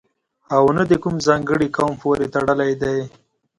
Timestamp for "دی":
2.81-2.97